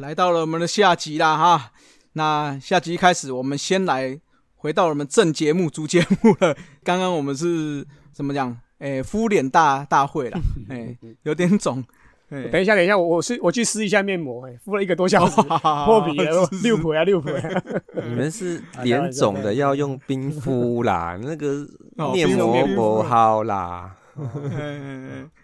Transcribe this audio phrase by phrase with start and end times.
[0.00, 1.72] 来到了我们的下集啦哈。
[2.14, 4.18] 那下集一开始，我们先来
[4.56, 6.56] 回到我们正节目主节目了。
[6.82, 8.56] 刚刚我们是怎么讲？
[8.78, 10.38] 哎，敷脸大大会了，
[10.70, 11.84] 哎，有点肿。
[12.30, 17.30] 等一下，等一下，我我是我去撕一下面膜，哎，敷了一个多小时，破皮了，六婆呀，六婆。
[18.08, 21.66] 你们是脸肿的要用冰敷啦，那个
[22.14, 23.96] 面膜不好啦。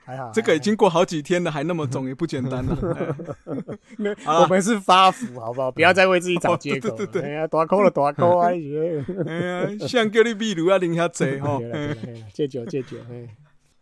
[0.07, 3.17] 还好，这个已经过好几天了，还那么肿，也不简单了。
[4.41, 5.69] 我们是发福，好不好？
[5.69, 6.91] 不要再为自己找借口。
[6.95, 8.49] 对对对，哎呀，大口了，大口啊！
[8.49, 11.59] 哎呀， 像叫你秘鲁要淋下嘴哈。
[12.33, 12.97] 戒酒，戒酒。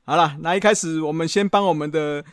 [0.06, 2.24] 好了，那一开始我们先帮我们的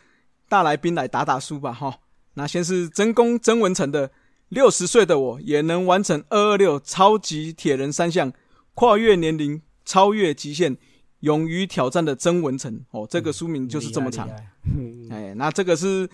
[0.47, 1.97] 大来宾来打打书吧哈。
[2.35, 4.09] 那先是真功曾文成的
[4.47, 8.31] 六十岁的我也能完成二二六超级铁人三项，
[8.73, 10.77] 跨越年龄，超越极限。
[11.21, 14.29] 勇于挑战的曾文成哦，这个书名就是这么长。
[15.09, 16.07] 哎，那这个是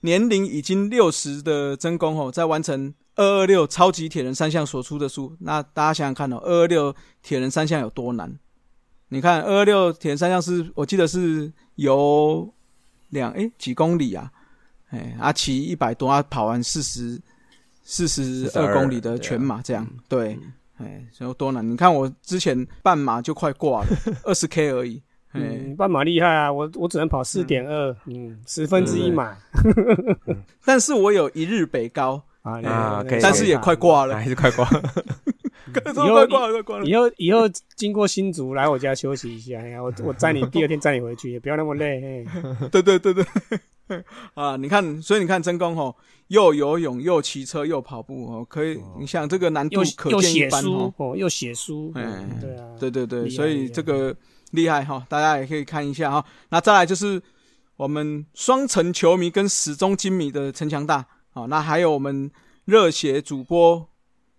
[0.00, 5.36] 年龄已经六十的曾公哦，在完成二二六超级铁人三项所出的书。
[5.40, 8.38] 那大家想想看哦，二二六铁人三项有多难？
[9.08, 12.52] 你看二二六铁人三项是我记得是有
[13.10, 14.30] 两哎几公里啊？
[14.90, 17.20] 哎，阿骑一百多，啊跑完四十
[17.82, 20.38] 四十二公里的全马，这样对。
[20.78, 21.68] 哎，有多难？
[21.68, 23.86] 你看我之前半马就快挂了，
[24.24, 25.02] 二十 K 而已。
[25.36, 26.52] 嗯，半马厉害啊！
[26.52, 29.36] 我我只能跑四点二，嗯，十分之一马。
[30.64, 34.64] 但是我有一日北高啊，但是也快挂了，还是快挂。
[35.94, 36.84] 以后挂了，挂了。
[36.84, 37.40] 以后以后
[37.76, 42.24] 经过新竹来我家休息一下，哎呀，我 我载你第二天载你回去，也不要那么累。
[42.70, 43.24] 对对对对。
[44.32, 45.94] 啊，你看，所以你看真功吼，
[46.28, 54.16] 又游泳又骑车又跑步哦，可以，你想这个难度可见一斑哦，又写书，嗯，对啊，对对对，所以这个
[54.52, 56.24] 厉害哈，大家也可以看一下哈。
[56.48, 57.20] 那再来就是
[57.76, 61.04] 我们双城球迷跟始终金迷的陈强大
[61.34, 62.30] 啊，那还有我们
[62.64, 63.86] 热血主播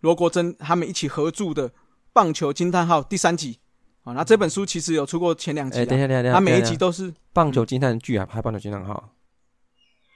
[0.06, 1.68] 罗国珍他们一起合著的
[2.14, 3.58] 《棒球惊叹号》第三集。
[4.04, 9.10] 啊，那这本书其实有出过前两集，哎，等一下等一下，它每一集都是棒球惊叹剧啊，还棒球惊叹号。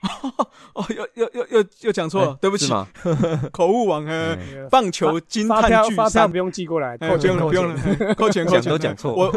[0.75, 2.71] 哦，又又又又又讲错了，对不起，
[3.51, 4.37] 口误王啊！
[4.69, 6.29] 棒球惊叹剧三。
[6.29, 8.69] 不用寄过来，不用了，不用了，扣钱扣钱。
[8.69, 9.35] 都讲错，我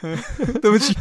[0.62, 0.94] 对不起。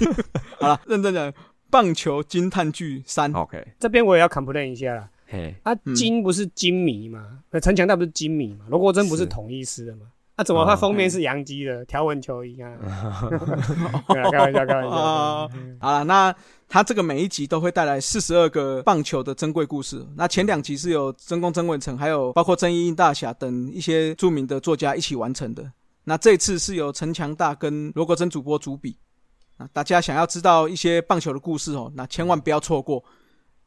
[0.60, 1.34] 好了，认真讲，
[1.72, 5.10] 棒球惊叹剧三，OK，这边我也要 complain 一下啦。
[5.30, 7.40] 嘿，啊，金不是金迷嘛？
[7.52, 8.66] 那陈强大不是金迷嘛？
[8.70, 10.08] 罗国珍不是统一师的嘛？
[10.36, 12.72] 那怎么他封面是杨基的条纹球衣 啊？
[14.08, 14.90] 开玩笑，开玩笑。
[15.80, 16.36] 好了，那。
[16.72, 20.06] 他这个每一集都会带来四十二个棒球的珍贵故事。
[20.16, 25.72] 那前两集是有真公曾文成，还有包括曾一英大侠等一些著名的作家一起完成的。
[26.04, 28.96] 那这次是由陈强大跟罗国珍主播主笔。
[29.58, 33.04] 那大家想要知道一些棒球的故事哦，那千万不要错过。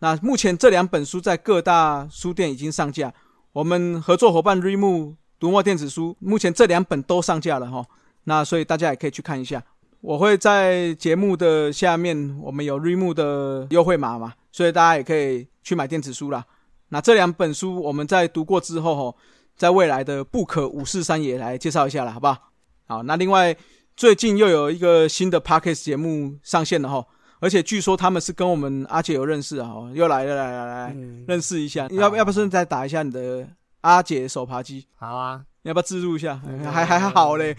[0.03, 3.15] 那目前这两本书在各大书店已经上架，
[3.53, 7.87] 我们合作伙伴瑞木读墨电子书目前这两本都上架了哈。
[8.25, 9.63] 那所以大家也可以去看一下。
[10.01, 16.45] 我会在节目的下面，我们有瑞木的优惠码嘛，所以大家也可以去买电子书啦。
[16.89, 19.17] 那这两本书我们在读过之后，吼，
[19.57, 22.51] 在未来的不可五四三也来介绍一下了，好不好？
[22.89, 23.57] 好，那另外
[23.97, 27.07] 最近又有一个新的 podcast 节目上线了哈，
[27.43, 33.45] 而且据说他们是跟我们阿姐有认识啊，又来了，来来来，认识一下，要不要不再打一下你的
[33.81, 34.87] 阿姐手扒鸡？
[34.95, 35.45] 好啊。
[35.63, 36.41] 要不要自入一下？
[36.65, 37.55] 还还还好嘞，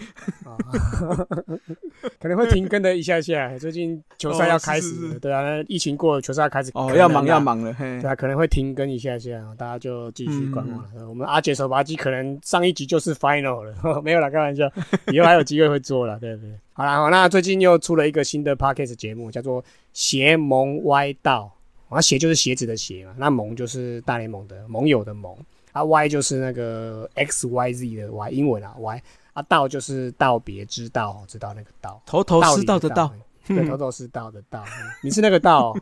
[2.20, 3.56] 可能会停更的一下下。
[3.58, 11.08] 最近球赛要开始，对啊，疫情过了，球赛要开始，哦，要忙要忙了，对啊，可能会停更一下下，大家就继续观望了。
[11.08, 14.70] 我们阿杰手扒鸡可能上一集就是 final 了， 没有啦，开玩笑，
[15.10, 16.50] 以后还有机会会做了，对不对？
[16.74, 19.62] 好啦，好，那最近又出了一个新的 podcast 节目，叫做
[19.94, 21.50] 《邪盟歪道》，
[21.94, 25.34] 啊，邪就是鞋子的鞋嘛，那盟就是大联盟的盟友的盟。
[25.74, 29.02] 啊，Y 就是那个 X Y Z 的 Y，英文啊，Y
[29.34, 33.12] 啊，道就是道别之道，知道那个道，头头是道的道，
[33.46, 34.64] 对，头头是道的道，
[35.02, 35.76] 你是那个道。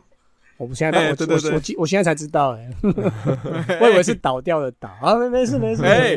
[0.55, 2.69] 我不现在，我我我我现在才知道哎，
[3.81, 5.83] 我以为是倒掉的倒啊，没没事没事。
[5.83, 6.15] 哎，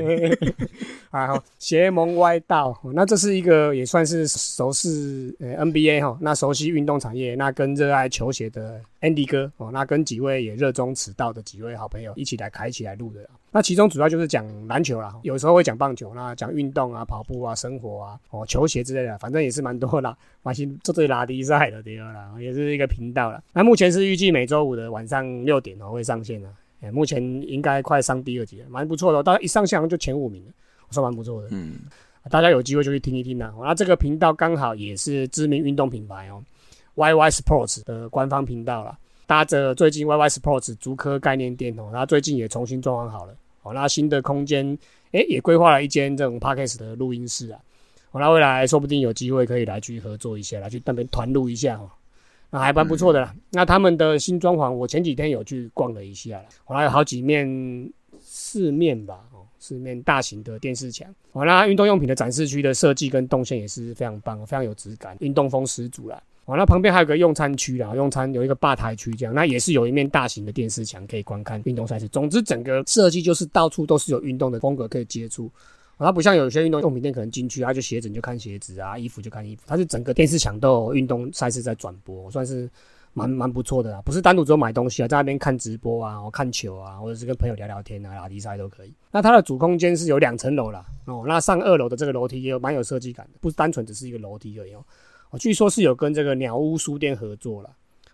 [1.27, 13.21] 好，邪盟歪道，那这是一个也算是熟悉呃 NBA 哈，那熟悉运动产业，那跟热爱球鞋的 Andy 哥哦，那跟几位也热衷此道的几位好朋友一起来开起来录的。
[13.53, 20.17] 那其中主要就是讲篮球啦，有时候会讲棒球，那讲运动啊，跑步啊，生活啊，哦，球鞋之类的，反正也是蛮多啦。
[20.43, 23.43] 马新做这拉迪赛的对啦，也是一个频道了。
[23.53, 26.49] 那目前是预计每周五的晚上六点哦会上线的，
[26.81, 29.23] 哎，目前应该快上第二集了，蛮不错的。
[29.23, 30.53] 大概一上线就前五名了，
[30.91, 31.49] 算蛮不错的。
[31.53, 31.77] 嗯，
[32.29, 33.55] 大家有机会就去听一听啦。
[33.59, 36.43] 那这个频道刚好也是知名运动品牌哦
[36.97, 38.99] ，YY Sports 的官方频道了。
[39.27, 44.79] 搭着最近 YY Sports 足科概念店哦，它最近也重新装潢好了哦，那新的空间
[45.13, 47.61] 诶也规划了一间这种 Podcast 的录音室啊，
[48.13, 51.91] 哦，那未来说不定有机会可以来去合作一下，来去那边团录一下哦，
[52.51, 53.35] 那还蛮不错的啦。
[53.51, 59.43] 那他们的新装潢，我前几天有去逛了一下了，我还有好几面四面吧哦。
[59.59, 66.23] 四面大型的电视墙，哦，那运动用品的展示区的设计跟动线也是非常棒，非常有质感，运动风十足啦。
[66.47, 72.09] 哦，那旁边还有个用餐区啦，用餐有一个吧台区这样，那也是有一面大型的电视墙可以观看运动赛事。
[72.09, 75.51] 总之，整个设计就是到处都是有运动的风格可以接触。
[75.99, 82.69] 它不像有些运动用品店可能进去，它就鞋子你就看鞋子啊，衣服就看衣服，它是整个电视墙都有运动赛事在转播，算是。
[83.19, 88.93] 蛮蛮不错的啦，不是单独只有买东西啊，在那边看直播啊，我看球啊，或者是跟朋友聊聊天啊，打比赛都可以。
[89.11, 94.85] 那它的主空间是有两层楼啦，哦，那上二楼的这个楼梯也有蛮有设计感的，不是单纯只是一个楼梯而已哦。
[95.39, 97.71] 据说是有跟这个鸟屋书店合作了，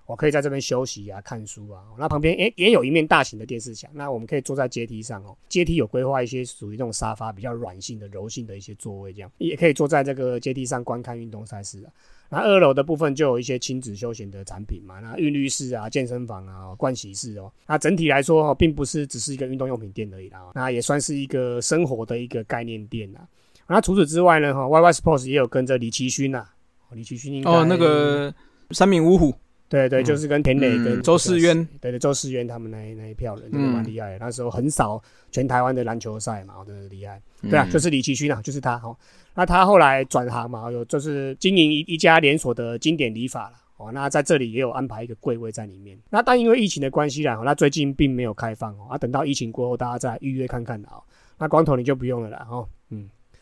[0.07, 1.83] 我可以在这边休息啊，看书啊。
[1.99, 11.93] 那旁边诶也有一面大型的电视墙，那我们可以坐在阶梯上哦，阶梯有规划一些属于那种沙发比较软性的、柔性的一些座位，这样也可以坐在这个阶梯上观看运动赛事啊。
[12.29, 17.53] 那二楼的部分就有一些亲子休闲的产品嘛，那浴浴室啊、健身房啊、盥洗室哦。
[17.67, 23.21] 那整体来说哈，并不是只是一个运动用品店而已啦，那也算是一个生活的一个概念店呐。
[23.69, 26.47] 那除此之外呢，哈，YY Sports 也有跟着李奇勋呐，
[26.94, 28.33] 李奇勋应该哦，那个
[28.71, 29.35] 三名五虎。
[29.69, 34.19] 对对，就是跟田磊、跟周世渊，对对，周世渊他们那那一票人，真的蛮厉害。
[34.21, 37.19] 那时候很少全台湾的篮球赛嘛，真的厉害。
[37.49, 38.94] 对啊，就是李奇勋啊，就是他哦。
[39.35, 43.91] 那他后来转行嘛，有就是经营一一家连锁的经典理发了哦。
[43.93, 45.99] 那在这里也有安排一个柜位在里面。
[46.11, 48.89] 那但因为疫情的关系啦，那最近并没有开放哦。
[48.91, 51.03] 啊，等到疫情过后，大家再预约看看的哦。
[51.39, 52.81] 那光头你就不用了啦，哦，嗯。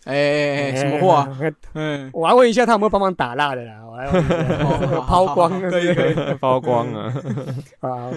[0.05, 1.29] 哎哎哎，什么话？
[1.75, 3.85] 嗯，我来问一下，他有没有帮忙打蜡的啦？
[3.87, 4.06] 我来
[5.06, 7.12] 抛光，可以可以抛光啊！
[7.81, 8.11] 啊，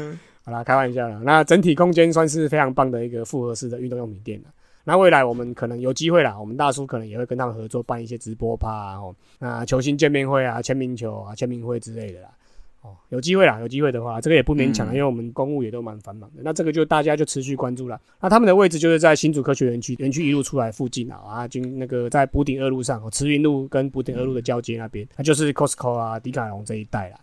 [0.46, 1.20] 好啦，开玩笑啦。
[1.24, 4.50] 那整体空间算是非常棒的一个复合式的运动用品店了。
[4.86, 12.30] 那未来我们可能有机会啦，我们大叔可能也会跟他们合作办一些直播趴啊，哦，那球星见面会啊、签名球啊、签名会之类的啦。
[12.84, 16.42] 哦，有机会啦，有机会的话，这个也不勉强，因为我们公务也都蛮繁忙的。
[16.44, 18.00] 那这个就大家就持续关注了。
[18.20, 27.18] 那他们的位置就是在新竹科学园区，园区一路出来附近啊，啊，就那个在补顶二路上，慈云路跟补顶二路的交接那边，那就是 Costco 啊、迪卡侬这一带啦。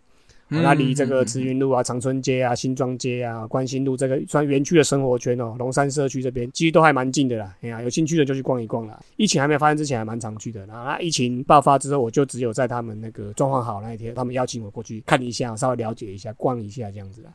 [0.51, 7.55] 那离这个慈云路啊、长春街啊、新庄街啊、关心路这个算园区的生活圈哦，龙山社区这边其实都还蛮近的啦。
[7.61, 9.01] 哎呀，有兴趣的就去逛一逛啦。
[9.17, 10.67] 疫情还没有发生之前还蛮常去的。
[10.67, 17.31] 然后疫情爆发之后，我就只有在他们那个状况好那一天，他们邀请我过去看一下，稍微了解一下、逛一下这样子啦。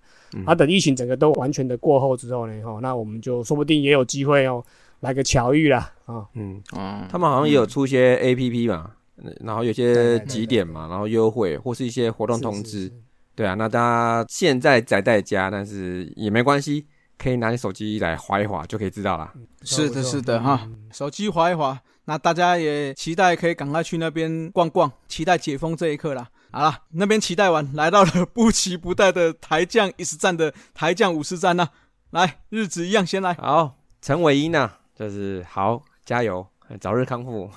[0.46, 4.62] 啊，等疫情整个都完全的过后之后呢，哈，那我们就说不定也有机会哦，
[5.00, 5.94] 来个巧遇啦。
[6.06, 6.26] 啊。
[6.34, 6.62] 嗯，
[7.10, 8.92] 他们好像也有出一些 A P P 嘛，
[9.40, 12.92] 然后有些几点嘛，然后优惠或是一些活动通知。
[13.36, 16.88] 对啊，那大家现在宅在家，但是也没关系，
[17.18, 19.34] 可以拿你手机来划一划，就可以知道啦。
[19.64, 26.30] 是的，是的，哈，手机划一划，那大家也期待可以赶快去那边逛逛，期待解封这一刻啦。
[26.52, 31.68] 好啦，那边期待完，来到了不期不待的台将一十站的台将五十站呢。
[32.12, 33.34] 来，日子一样，先来。
[33.34, 36.48] 好，陈伟英呢，就是好，加油，
[36.80, 37.52] 早日康复。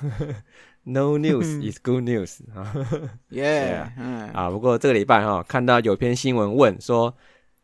[0.85, 2.75] No news is good news 啊，
[3.29, 3.87] 耶，
[4.33, 7.15] 啊，不过这个礼拜哈，看到有篇新闻问说，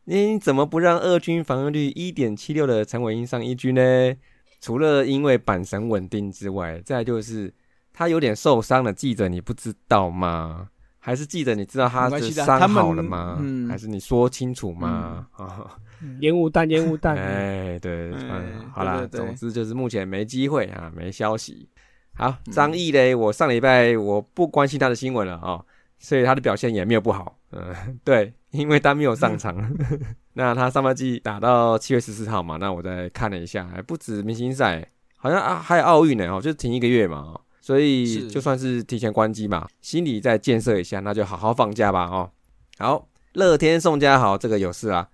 [0.04, 4.14] 你怎么不让二军防御率一点七六的陈伟英上一军呢？
[4.60, 7.52] 除了因为板神稳定之外，再就是
[7.92, 8.92] 他有点受伤了。
[8.92, 10.68] 记者你不知道吗？
[10.98, 13.38] 还是记者你知道他的伤好了吗？
[13.68, 15.26] 还是你说清楚吗？
[15.32, 15.78] 啊，
[16.20, 17.14] 烟雾弹，烟雾弹。
[17.16, 21.68] 哎，对，嗯，好了，总之就是目前没机会啊，没消息。
[22.16, 25.60] 好，张毅嘞，我上礼拜我不关心他的新闻了啊，
[25.98, 29.56] 所以他的表现也没有不好，嗯， 对，因为他没有上场。
[30.34, 42.30] 那他上半季打到七月十四号嘛，那我再看了一下，还不止明星赛，好像啊还有奥运呢哦，就停一个月嘛，所以就算是提前关机嘛，心里再建设一下，那就好好放假吧哦。
[42.78, 45.08] 好，乐天宋家豪这个有事啊。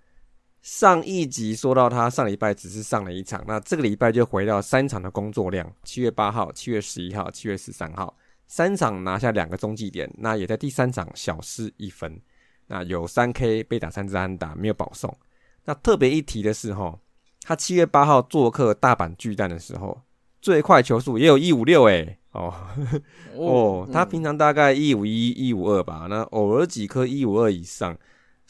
[0.62, 5.72] 上一集说到他上礼拜只是上了一场，那这个礼拜就回到三场的工作量。
[5.84, 8.14] 七月八号、七月十一号、七月十三号，
[8.46, 12.20] 三场拿下两个中继点，那也在第三场小失一分。
[12.66, 15.16] 那有三 K 被打三支安打，没有保送。
[15.64, 16.98] 那特别一提的是哈，
[17.42, 20.02] 他七月八号做客大阪巨蛋的时候，
[20.42, 22.54] 最快球速也有一五六哎哦
[23.34, 27.96] 哦，他平常大概一五一、一五二吧，那偶尔几颗一五二以上。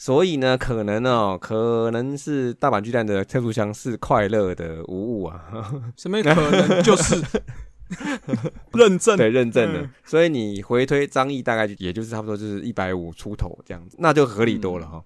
[0.01, 5.45] 所以呢，可能哦，可能是大阪巨蛋的特殊箱是快乐的无误啊。
[5.95, 7.23] 什么可能就是
[8.73, 9.15] 认证？
[9.15, 9.87] 对，认证的。
[10.03, 15.03] 所以你回推张毅大概也就是差不多就是一百五出头这样子，那就合理多了哈。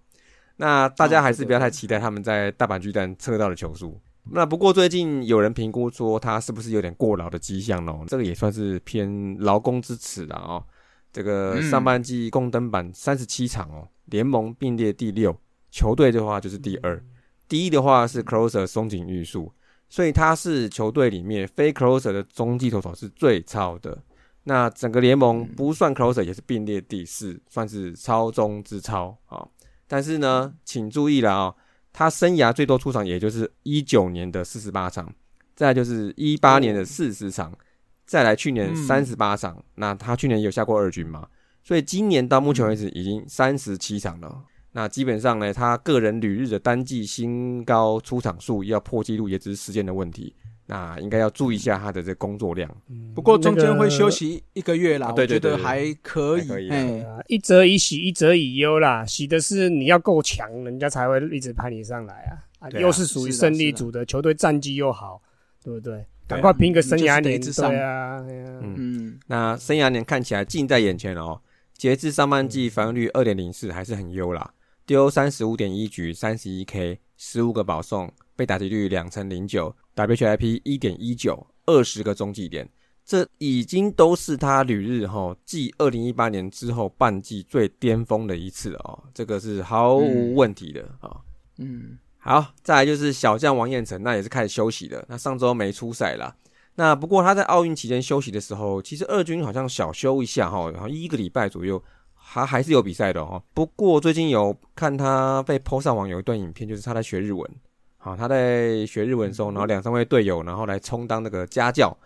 [0.56, 4.00] 那大家还是不要太期待他们在大阪巨蛋测到的球速。
[4.32, 10.64] 那不过最近有人评估说他是不是有点过劳的迹象哦，这个也算是偏劳工之耻了哦。
[11.12, 15.36] 这个上半季共登板三十七场哦，联盟并列第六，
[15.72, 17.04] 球队的话就是第二，
[17.48, 19.52] 第一的话是 closer 松井玉树，
[19.90, 24.02] 所以他是球队里面非 closer 的中继投手是最超的。
[24.44, 29.48] 那整个联盟不算 closer 也是并列第四，算是超中之超啊。
[29.88, 31.56] 但是呢，请注意了啊。
[31.98, 35.10] 他生涯最多出场也就是一九年的四十八场，
[35.56, 37.58] 再就是一八年的四十场，
[38.06, 39.64] 再来去年三十八场。
[39.76, 41.26] 那他去年有下过二军嘛？
[41.66, 44.44] 所以今年到目前为止已经三十七场了。
[44.72, 50.36] 那基本上呢，他个人旅日的单季新高出场数要破纪录，也只是时间的问题。
[50.68, 52.70] 那应该要注意一下他的这工作量，
[53.14, 56.70] 不过中间会休息一个月啦，我觉得还可以。
[56.70, 59.06] 哎，一则以喜，一则以忧啦。
[59.06, 62.16] 喜的是你要够强，人家才会一直派你上来
[62.60, 62.70] 啊。
[62.80, 65.22] 又是属于胜利组的球队，战绩又好，
[65.64, 66.06] 对不对？
[66.28, 68.26] 赶快拼个生涯年对啊。
[68.62, 71.40] 嗯，那生涯年看起来近在眼前哦。
[71.78, 74.54] 截至上半季防御率二点零四，还是很优啦。
[74.86, 79.76] 丢三十五点一局，三十一 K，十五个保送，被打击率两成零九。
[79.96, 82.70] WHIP 一点一九，二十个中继点，
[83.06, 91.16] 这已经都是他旅日哈继二零一八年之后半季最巅峰的一次了哦，这个是毫无问题的啊。
[91.58, 95.04] 嗯，好，再来就是小将王彦辰，那也是开始休息了。
[95.08, 96.36] 那上周没出赛了，
[96.76, 101.82] 那不过他在奥运期间休息的时候，其实二军好像小休一下哈，然后一个礼拜左右，
[102.14, 103.42] 还还是有比赛的哦。
[103.54, 107.50] 不过最近有看他被 PO 上网有一段影片，就是他在学日文。
[107.98, 111.98] 好，他在学日文的时候，然后两三位队友，然后来充当那个家教。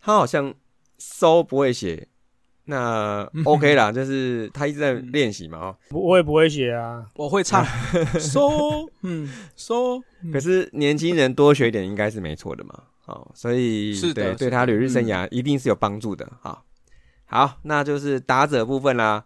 [0.00, 0.54] 他好像
[0.98, 2.06] 搜不会写，
[2.66, 5.58] 那 OK 啦，就是他一直在练习嘛。
[5.58, 7.64] 哦，我也不会写啊，我会唱
[8.20, 10.00] 搜，嗯，搜。
[10.32, 12.82] 可是年轻人多学一点应该是没错的嘛。
[13.08, 16.30] 好，所以是对对他旅日生涯一定是有帮助的。
[16.42, 16.62] 好，
[17.24, 19.24] 好，那就是打者部分啦。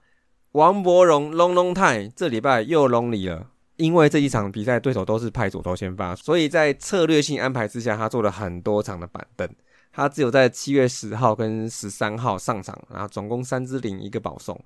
[0.53, 3.49] 王伯荣 long long time，这礼拜又 lonely 了。
[3.77, 9.49] 因为这一场比赛对手都是派左投先发，所以在策略性安排之下，他做了很多场的板凳。
[9.91, 14.59] 他只有在七月十号跟十三号上场，然后总共三支零一个保送，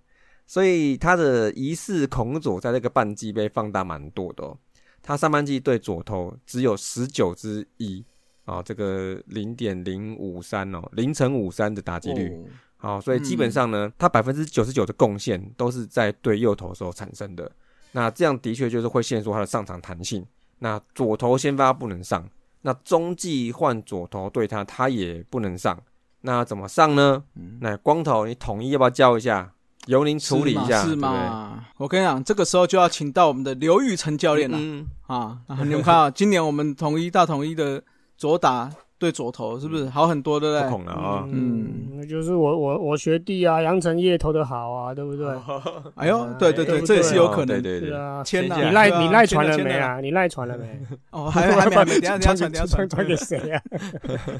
[0.46, 4.54] 所以他的疑似孔左在这个半季被放大蛮多的。
[5.02, 8.04] 他上半季对左投只有十九支一
[8.46, 12.32] 啊，这个零点零五三哦，零乘五三的打击率。
[12.78, 17.50] 好，所以基本上呢，他百分之九十九的贡献都是在对右投时候产生的。
[17.92, 20.24] 那这样的确就是会限缩他的上场弹性。
[20.60, 22.26] 那左投先发不能上，
[22.62, 25.78] 那中继换左投对他他也不能上。
[26.22, 27.22] 那怎么上呢？
[27.60, 29.52] 那光头，你统一要不要教一下？
[29.86, 31.64] 由您处理一下，是吗？
[31.76, 34.58] 我跟你讲，这个时候就要请到我们的刘玉成教练了。
[34.60, 37.82] 嗯啊，你们看啊，今年我们统一大统一的
[38.16, 38.70] 左打。
[38.98, 40.64] 对左投是不是好很多的嘞？
[40.64, 41.28] 不恐了啊！
[41.30, 45.28] 嗯，那就是我我我学弟啊，杨成业投的好啊，对不对？
[45.96, 47.60] 哎呦，对对对，这也是有可能。
[47.60, 50.00] 对对对啊，签了，你赖你赖传了没啊？
[50.00, 50.80] 你赖传了没？
[51.12, 53.62] 哦，还还没， 等下等下传，等下传传给谁啊？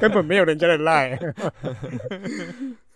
[0.00, 1.18] 根本没有人家的赖。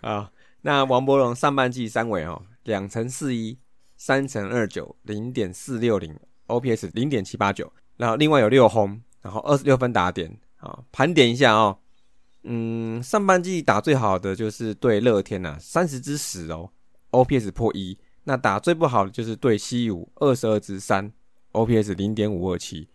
[0.01, 0.31] 啊，
[0.63, 3.59] 那王博龙上半季三围哦，两乘四一，
[3.99, 10.39] 三乘二九，零点四六零，OPS 零点七八九，然后另外有六轰，然后二十六分打点。
[10.61, 11.79] 啊，盘点一下哦。
[12.45, 16.71] 嗯，上半季打最好的就是对乐天呐，三十支十哦
[17.11, 17.99] ，OPS 破一。
[18.25, 21.13] 那打最不好的就是对西武，二十二支三
[21.53, 22.89] ，OPS 零点五二七。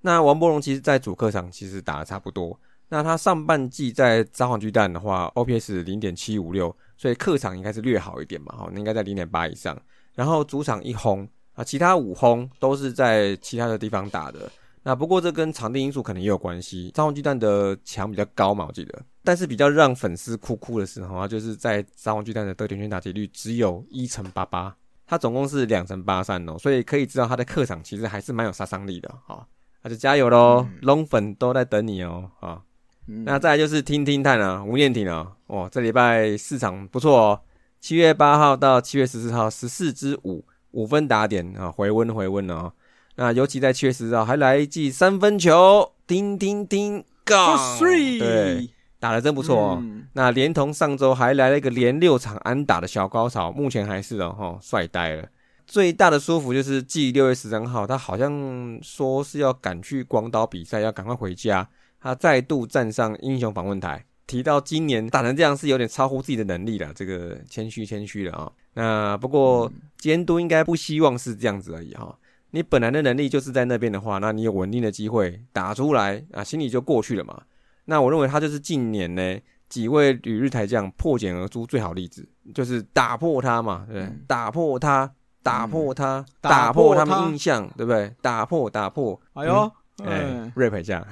[0.00, 2.58] 那王柏荣其实在主客场其实打的差不多。
[2.88, 9.80] 那他上半季在札幌巨蛋的话，OPS 零点七五六，所以客场应该是略好一点嘛，哈，应该在零点八以上。
[10.14, 14.50] 然后主场一轰啊，其他五轰都是在其他的地方打的。
[14.84, 19.00] 那不过这跟场地因素可能也有关系，张王巨蛋的墙比较高嘛，我记得。
[19.24, 24.74] 但是比较让粉丝哭哭的时候啊，就是在张王巨蛋的得点圈打击率只有一乘八八，
[25.06, 29.46] 它总共是两乘八三哦，所以可以知道他的客场其实还是蛮有杀伤力的哈。
[29.82, 32.60] 那就加油喽，龙粉都在等你哦啊。
[33.06, 37.40] 那再来就是听听探啊，吴念挺啊，哦，这礼拜市场不错哦，
[37.80, 42.72] 七月八号到七月十四号十四支五五分打点啊，回温回温哦。
[43.16, 47.34] 那尤其在七月十号还来一记三分球，叮叮叮，Go
[47.78, 49.82] three，对，打的真不错哦。
[50.14, 55.28] 那连同上周还来了一个连六场安打的小高潮，目前还是哦，哈，帅呆了。
[55.66, 61.68] 最大的舒服就是继六月十三号，他好像说是要赶去广岛比赛，要赶快回家。
[62.00, 68.52] 他再度站上英雄访问台，提到今年打成这样是有点超乎自己的能力了，这个谦虚谦虚了啊。
[68.74, 72.18] 那不过监督应该不希望是这样子而已哈。
[72.52, 77.42] 你本来的能力就是在那边的话，那你有稳定的机会打出来啊，心里就过去了嘛。
[77.86, 84.08] 那我认为他就是近年呢几位旅日台将破茧而出最好例子，就是打破他嘛，对？
[84.26, 88.14] 打破他，打破他，打破他们印象，对不对？
[88.20, 89.72] 打破，打破，哎呦。
[90.04, 91.06] 哎，rap 一下，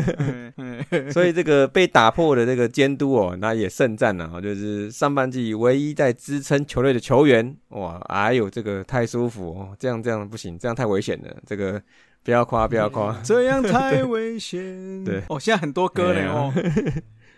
[1.12, 11.80] 所以这个被打破的这个监督哦，那也盛赞了就是上半季唯一在支撑球队的球员，哇，哎呦，这个太舒服哦，这样这样不行，这样太危险了，这个
[12.22, 15.04] 不要夸，不要夸， 这样太危险。
[15.04, 16.52] 对，哦，现在很多歌呢哦，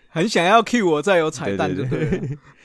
[0.09, 1.87] 很想要 cue 我再有彩蛋，对？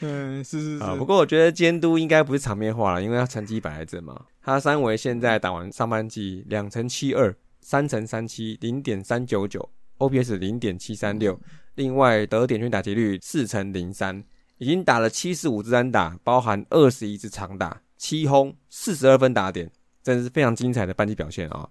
[0.00, 0.84] 嗯，是是是。
[0.96, 7.34] 不过我觉得监督应该不是场面话了，因为他成绩摆在这嘛，他三维现在打完上半季两成七二。
[7.64, 9.66] 三乘三七零点三九九
[9.96, 11.40] ，OPS 零点七三六，
[11.76, 14.22] 另外得点圈打击率四乘零三，
[14.58, 19.70] 已经打了七十五支单打，包含二十一支长打，七轰四十二分打点，
[20.02, 21.66] 真是非常精彩的半季表现啊！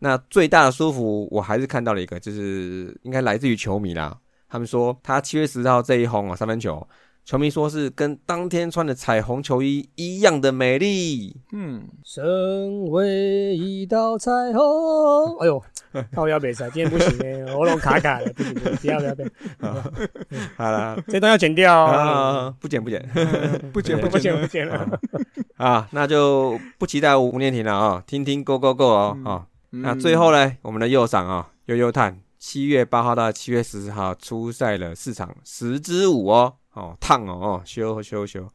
[0.00, 4.16] 那最大的舒服，我还是看到了一个，就是应该来自于球迷啦，
[4.50, 6.86] 他们说他七月十号这一轰啊三分球。
[7.28, 11.36] 球迷说是跟当天穿的彩虹球衣一样的美丽。
[11.52, 15.36] 嗯，身为一道彩虹。
[15.38, 15.62] 哎呦，
[16.16, 19.28] 靠腰比赛今天不行哎，喉咙卡卡的，不行不行，不要不要不要。
[20.56, 23.06] 好了，这段要剪掉啊，不剪不剪，
[23.74, 24.98] 不剪不剪不剪了。
[25.58, 29.46] 啊，那就不期待吴念婷了啊，听听 Go Go Go 哦啊。
[29.68, 36.54] 那最后呢，我们的右掌啊，悠悠探，七月八号到七月十四号出赛了四场，十支舞哦。
[36.78, 38.48] 哦，烫哦哦，修修修，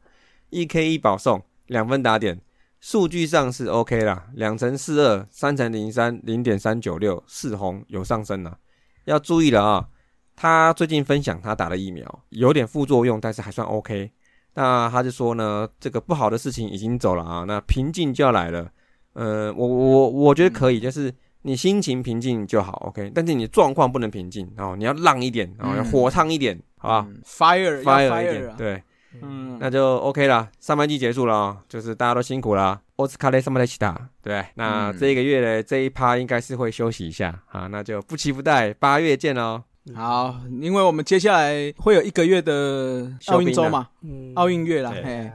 [0.48, 2.40] 一 K 一保送，两分打点，
[2.80, 8.56] 数据上是 OK 啦，两乘四二，三乘零三，零点三九六，四红有上升了，
[9.04, 9.88] 要注意了啊，
[10.34, 14.10] 他最近分享他打了疫苗，有点副作用，但是还算 OK。
[14.54, 18.70] 那他就说呢，这个不好的事情已经走了啊，那平静就要来了。
[19.12, 26.60] 呃，我我我觉得可以，就是你心情平静就好，OK，但是你状况不能平静哦，你要浪一点哦，要火烫一点。
[26.84, 28.82] 啊，fire fire 一点，对，
[29.22, 30.48] 嗯，那就 OK 了。
[30.60, 32.80] 上半季结束了，就是大家都辛苦了。
[32.96, 39.62] 奥斯卡雷上班来起打，对，那这一个月的这一趴应该是会休息一下啊，那就不期不待，八月见喽。
[39.94, 43.88] 好，因为我们接下来会有一个月的奥运周嘛，
[44.34, 45.30] 奥运月啦，嘿，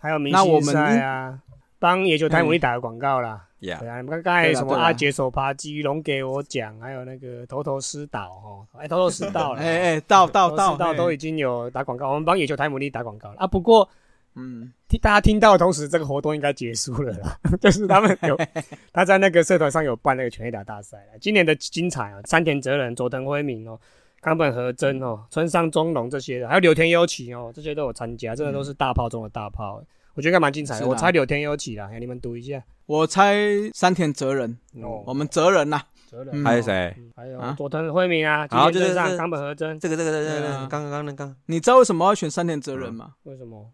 [0.00, 1.38] 还有明星赛啊，
[1.78, 3.46] 帮野球台姆利打个广告啦。
[3.64, 13.46] 对啊，你们刚才什么阿杰手扒鸡龙给我讲，还有那个头头师导哦，哎，头头师到了，哎哎，到到到到都已经有打广告，我们帮野球台姆利打广告了啊。
[13.46, 13.88] 不过，
[14.34, 17.38] 嗯，听大家听到的同时，这个活动应该结束了啦。
[17.60, 18.36] 就是他们有
[18.92, 21.18] 他在那个社团上有办那个拳击打大赛了。
[21.20, 23.78] 今年的精彩啊，山田哲人、佐藤辉明哦，
[24.20, 29.82] 冈本和真哦，村上中龙这些的，还有柳田优起哦，这些都有参加，真的都是大炮中的大炮。
[30.14, 30.86] 我觉得应该蛮精彩的。
[30.86, 32.62] 我猜柳田优起啦，你们读一下。
[32.86, 33.34] 我猜
[33.72, 34.58] 山田哲人，
[35.06, 36.44] 我们哲人呐，哲人。
[36.44, 36.94] 还有谁？
[37.16, 43.14] 还有佐藤辉明啊，然后就是冈本和真，这个这个这个刚刚刚那个，你知道为什么要选山田哲人吗？
[43.22, 43.72] 为什么？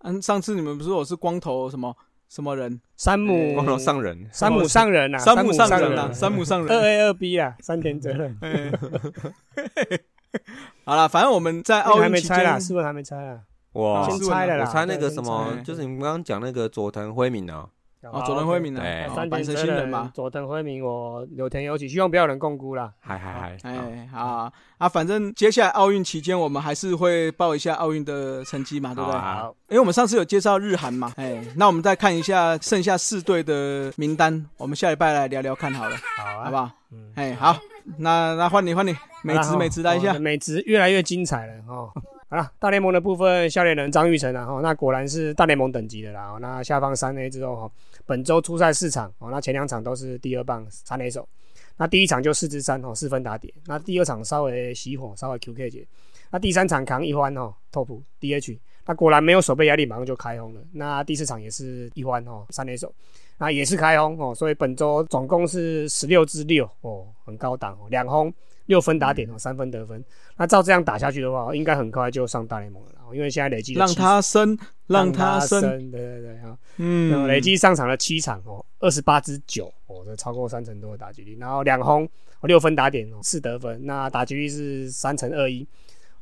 [0.00, 1.96] 嗯，上次你们不是我是光头什么
[2.28, 2.80] 什么人？
[2.96, 3.54] 山姆。
[3.54, 8.38] 光头上人，山姆上人啊，山姆上人啊，山姆上人，二 A 二 B 啊，山田哲人。
[10.84, 13.40] 好了，反正我们在奥运期间是不是还没猜啊？
[13.72, 17.68] 我先猜了啦，我猜那个什么，就是你们刚刚讲那个佐藤辉明啊。
[18.12, 18.82] 哦，佐藤辉明啊，
[19.14, 22.92] 三田新人嘛，佐藤辉明，我柳田有起，希望不要人共估啦。
[23.00, 24.52] 嗨嗨嗨，哎，好。
[24.78, 29.18] 啊，反正接下来奥运期间，我们还是会报一下奥运的成绩嘛，对不对？
[29.18, 36.70] 好，因为我们上次有介绍日韩嘛，哎，那我们再看一下剩下四队的名单，我们下礼拜来聊聊看好了，好啊，好不好？
[36.92, 37.56] 嗯，哎，好，
[37.98, 41.90] 那那换你换你，美职美职来一下，美职越来越精彩了哦。
[42.34, 46.36] 啊，大联盟的部分，笑脸人张玉成啊，哈，那果然是大联盟等级的啦。
[46.40, 47.72] 那下方三 A 之后，哈，
[48.04, 51.28] 本周出赛四场，哦，那前两场都是第二棒三 A 手，
[51.76, 55.86] 那第一场就四支三，哦，四分打点，那第二场稍微熄火，稍微 QK 节，
[56.32, 60.60] 那第三场扛一欢，哦，Top DH，那果然没有守备压力，马上就开轰了。
[60.72, 62.92] 那第四场也是一欢，哦，三 A 手，
[63.38, 68.34] 那也是开轰，哦，所以本周总共是十六支六，哦，很高档，哦，两轰。
[68.66, 70.04] 六分打点哦，三分得分。
[70.36, 72.90] 那照这样打下去的话，应该很快就上大联盟了。
[73.12, 76.58] 因为现在累计让他升，让他升，对对对哈。
[76.78, 81.36] 嗯，累计上场了七场哦，二十八支九哦，这超过三成多的打击率。
[81.38, 82.08] 然后两轰，
[82.42, 83.84] 六分打点哦，四得分。
[83.86, 85.64] 那打击率是三乘二一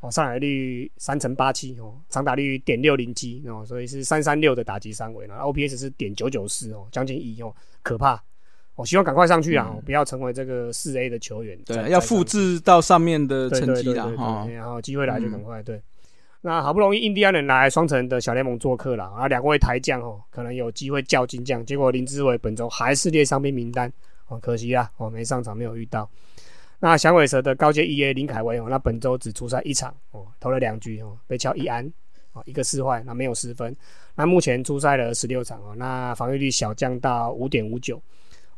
[0.00, 5.26] 哦，上垒率三乘八七哦，长打率点六零七哦，所以是三三六的打击三围。
[5.26, 8.22] 然后 OPS 是点九九四哦，将近一哦，可怕。
[8.74, 9.76] 我希望赶快上去啊！
[9.84, 11.58] 不要成为这个四 A 的球员。
[11.66, 14.10] 对，要复制到上面的成绩啦。
[14.16, 14.46] 哈。
[14.50, 15.80] 然后机会来就赶快对。
[16.40, 23.92] 那好不容易印第安人来双城的小联盟做客了，啊，两位台将哦，可能有机会较金将，结果林志伟本周还是列伤兵名单，
[24.26, 26.10] 哦，可惜啊，哦，没上场，没有遇到。
[26.80, 31.86] 那响尾蛇的高阶 E A 林凯威哦，那本周只出赛一场哦，投了两局哦，被敲一安，
[32.32, 33.76] 哦，一个四坏，那没有失分。
[34.16, 38.02] 那目前出赛了十六场哦，那防御率小降到五点五九，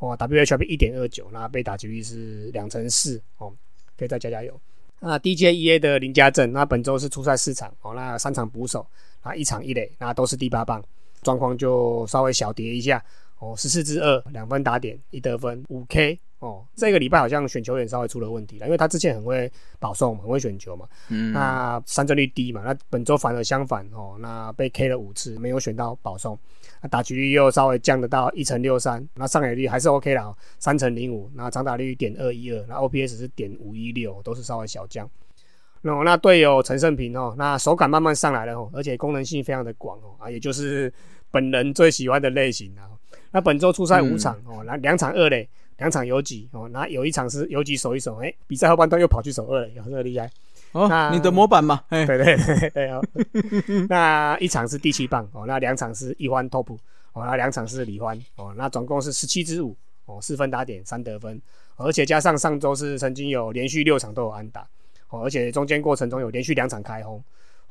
[0.04, 3.52] 哦，W H P 一点二九，那被打击率是两成四哦，
[3.96, 4.60] 可以再加加油。
[5.00, 8.86] 那 D J E A 的林家正，那本周是出赛四场哦，那三场捕手，
[9.22, 10.82] 那一场一垒，那都是第八棒，
[11.22, 13.02] 状况就稍微小跌一下
[13.38, 16.18] 哦，十四支二，两分打点，一得分，五 K。
[16.40, 20.86] 哦，这个礼拜好像选球员稍微出了问题了，因为他之前很会保送，很会选球嘛。
[21.08, 21.32] 嗯。
[21.32, 26.38] 那三振率低嘛，那本周反而相反哦，那被 K 了五次，没有选到保送。
[26.84, 31.30] 那打局率又稍微降得到一成六三，那上垒率还是 OK 了，三成零五。
[31.34, 35.08] 那长打率点二一二，那 OPS 是点五一六，都是稍微小降。
[35.80, 40.92] 那那队友陈胜平哦，那手感慢慢上来了哦，而且功能性非常的广哦，啊，也就是
[41.30, 42.84] 本人最喜欢的类型啊。
[43.30, 45.48] 那本周出赛五场哦，那两场二垒。
[45.78, 50.30] 两场游击哦，那有一场是游击守一守，哎，比赛后半段又跑去守二了，有这么厉害
[50.74, 51.10] 哦？
[51.10, 53.02] 你的模板嘛，对对对对哦。
[53.88, 56.76] 那一场是第七棒哦，那两场是一欢 top
[57.12, 61.40] 哦，那两场是李欢哦，那总共是十七支五哦，四分打点三得分，
[61.76, 64.66] 而且加上上周是曾经有连续六场都有安打
[65.08, 67.22] 哦，而且中间过程中有连续两场开轰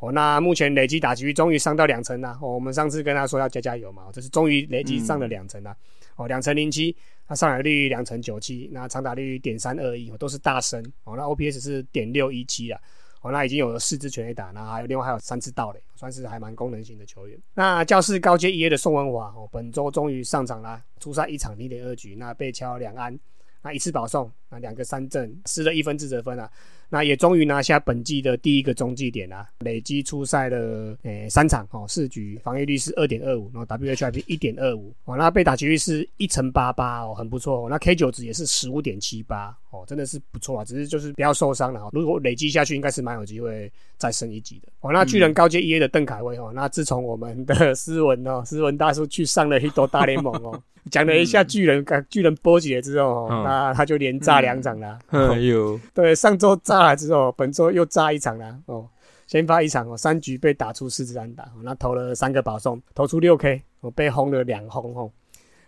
[0.04, 5.74] 哦，那目前累计打击率终于上到两成啦哦，我们上次跟他说要加加油嘛，这是终于累计上了两成啦
[6.18, 6.94] 哦，两成零七。
[7.26, 11.16] 那上垒率两成九七，那长打率点三二一，都是大升哦。
[11.16, 12.78] 那 OPS 是点六一七啊，
[13.22, 17.40] 哦，那已经有了四支全垒打，那还有另外还有三次盗垒，算是还蛮功能性的球员。
[17.54, 23.18] 那教室高阶一 A 的宋文华哦，本周终于上场啦，出赛一场零点二局，那被敲两安，
[23.62, 26.50] 那一次保送，那两个三振，失了一分自责分啊。
[26.90, 29.50] 那也终于拿下本季的第一个中继点啊！
[29.62, 37.68] 累积出赛的诶三场哦，四局防御率是二点二五，然后 WHIP 一点二五哦，那被打击率是一乘八八哦，很不错哦。
[37.68, 41.90] 那 K 九值也是十五点七八哦，真的是不错啊，只是就是不要受伤了哦。
[41.94, 44.94] 如果累积下去，应该是蛮有机会再升一级的哦。
[44.94, 50.62] 那巨人高阶 EA 的邓凯威哦，那自从我们的斯文哦，斯文大叔去上了一多大联盟哦。
[50.92, 55.00] 讲了一下巨人，巨人波及了之后哦，那他就连炸两场啦。
[55.08, 58.60] 哎呦，对，上周炸了之后，本周又炸一场啦。
[58.68, 58.88] 哦，
[59.26, 65.10] 先发一场哦，三局被打出四支安打，那投了三个保送，投出六 K，我被轰了两轰哦。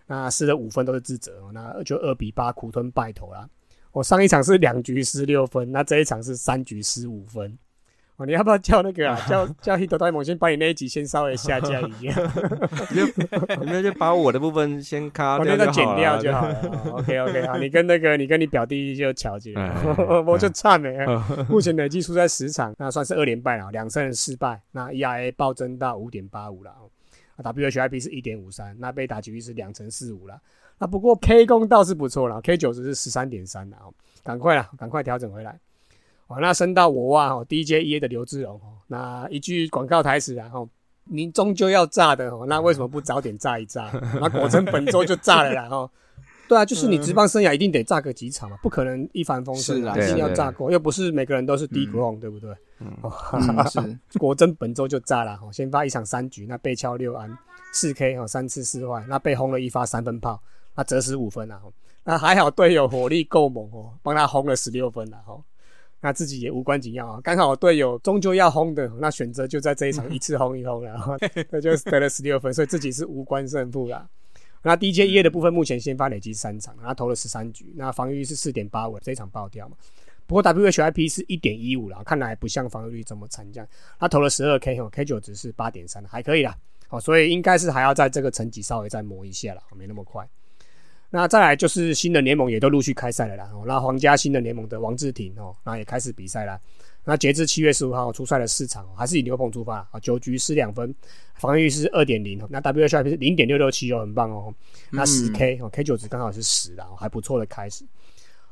[0.07, 3.49] 那失了五分都是自责，那就二比八苦吞败投啦。
[3.91, 7.57] 我上一场是两局失六分，那这一场是三局失五分。
[8.17, 9.19] 哦，你要不要叫那个啊？
[9.27, 12.21] 叫叫 Hito 大魔先把你那一集先稍微下架一下，
[13.61, 16.61] 你就就把我的部分先卡掉就剪掉就好了。
[16.93, 19.53] OK OK 好，你跟那个你跟你表弟就巧结，
[20.25, 20.97] 我就差没。
[21.49, 24.61] 目前累计输在十场，那算是二连败了，两胜失败。
[24.71, 26.71] 那 ERA 暴增到五点八五了，
[27.35, 30.39] 啊 WHIP 是一点五三，那被打击率是两成四五了。
[30.77, 33.77] 那不过 K 功倒是不错了，K 九十是十三点三了，
[34.23, 35.59] 赶快了，赶快调整回来。
[36.27, 40.67] 哦，那升到我哇哦，DJ E A 的刘志荣哦，那一句广告台词啊，吼，
[41.03, 43.91] 您终究要炸的哦，那为什么不早点炸一炸？
[44.19, 45.89] 那果真本周就炸了啦，吼，
[46.49, 52.49] 对啊，就是你职棒生涯一定得炸个几场嘛，不可能一帆风顺啊，一定要炸过，又不是每个人都是低 ground，对不对？
[52.79, 52.89] 嗯，
[53.69, 57.29] 是， 果真本周就炸了，哦，先发一场三局，那被敲六安
[57.71, 60.41] 四 K 哦，三次四坏，那被轰了一发三分炮，
[60.75, 61.61] 那折十五分啊，
[62.03, 65.43] 那还好队友火力够猛哦，帮他轰了十六分了，吼。
[66.01, 71.17] 那自己也无关紧要啊，刚好我队友终究要轰的，那选择就在这一场一次轰一轰了，
[71.49, 74.07] 那就得了十六分，所以自己是无关胜负啦。
[74.61, 79.77] 那 DJ 一的部分目前先发累积三场，他投了十三局，那防御率是四点八五，这一场爆掉嘛。
[80.27, 83.67] 不过 WHIP 是一点一五啦，看来不像防御率这么惨这样。
[83.99, 86.55] 他投了十二 K 哦，K 九值是八点三，还可以啦。
[86.87, 90.27] 好，所以应该是还要在这个层级稍微再磨一下了，没那么快。
[91.15, 93.49] 那再来就是新的联盟也都陆续开赛了啦。
[93.65, 96.59] 那皇家新的联盟的王志廷哦，那也开始比赛了。
[97.05, 100.93] 那截至七月十五号出赛了四场，还是以牛棚出发啊，九局失两分，
[101.35, 102.37] 防御是二点零。
[102.49, 104.53] 那 WHIP 是零点六六七哦，很棒哦。
[104.91, 107.85] 那十 K 哦，K 九值刚好是十的，还不错的开始。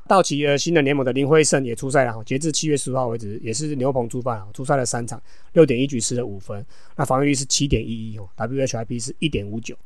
[0.08, 5.22] 道奇呃新的联盟的林辉胜也出赛了，截至七月十五号为止，也是牛棚出发啊，出赛了三场，
[5.52, 6.64] 六点一局失了五分。
[6.96, 9.76] 那防御率是七点一一哦，WHIP 是一点五九。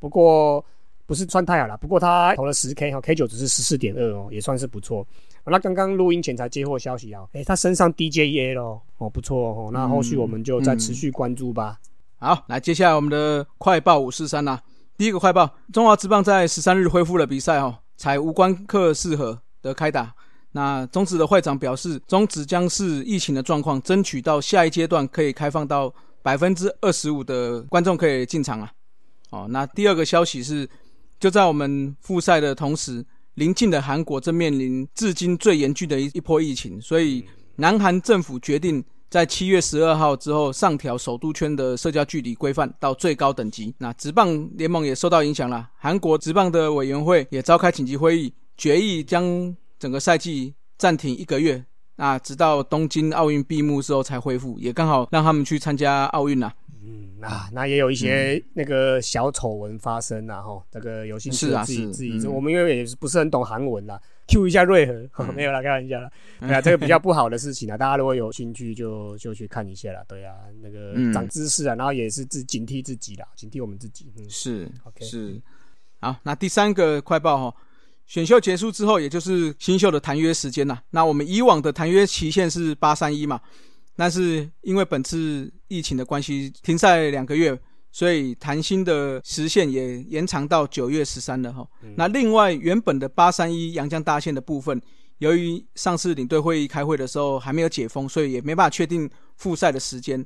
[0.00, 0.64] 不过
[1.06, 5.06] 不是穿太好了，不过他投了十 K 哈，K 九只是十四点二哦，也算是不错。
[5.44, 9.70] 那刚刚录音前才接获消息啊，诶，他身上 DJEA 咯，哦，不错哦。
[9.72, 11.78] 那后续我们就再持续关注吧。
[12.18, 14.62] 好，来接下来我们的快报五四三啦。
[14.96, 20.14] 第一个快报，中华职棒在十三日恢复了比赛哦，采无关客适合的开打。
[20.52, 28.70] 那中职的会长表示，中职将是疫情的状况，争取到下一阶段可以开放到百分之二十五的观众可以进场啊。
[29.30, 30.68] 哦，那第二个消息是，
[31.22, 43.72] 就在我们复赛的同时，临近的韩国正面临至今最严峻的一一波疫情，所以南韩政府决定在七月十二号之后上调首都圈的社交距离规范到最高等级。
[43.78, 56.52] 那职棒联盟也受到影响了，韩国职棒的委员会也召开紧急会议，决议将整个赛季暂停一个月，那直到东京奥运闭幕之后才恢复，也刚好让他们去参加奥运呐。
[56.84, 66.10] 嗯啊，那也有一些那个小丑闻发生呐，哈，这个有兴趣自己自己，我们因为也是不是很懂韩文啦，Q 一下瑞和， 没有啦，开玩笑啦。
[66.40, 74.28] 对啊，这个比较不好的事情啊， 大家如果有兴趣就就去看一下啦，对啊，那个长知识啊，然后也是自警惕自己啦，警惕我们自己，嗯。
[74.28, 75.40] 是，OK，是，
[76.00, 77.56] 好，那第三个快报哈。
[78.04, 80.76] 选秀结束之后，也就是新秀的谈约时间呐。
[80.90, 83.40] 那我们以往的谈约期限是八三一嘛，
[83.96, 87.58] 但是因为本次疫情的关系，停赛两个月，
[87.90, 91.66] 所以谈薪的时限也延长到九月十三了哈。
[91.96, 94.78] 那另外原本的八三一阳江大线的部分，
[95.16, 100.24] 由于上次领队会议开会的时候还没有解封，所以也没办法确定复赛的时间，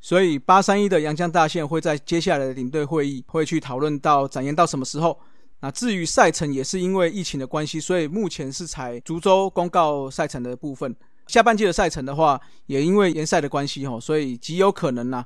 [0.00, 5.16] 所以八三一的阳江大线会在接下来的领队会议会去讨论到展延到什么时候。
[5.62, 10.96] 那至于赛程也是因为疫情的关系，所以目前是采逐周公告赛程的部分。
[11.30, 15.24] 下半季的赛程的话，也因为延赛的关系哈，所以极有可能呐，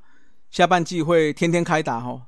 [0.50, 2.20] 下半季会天天开打哈，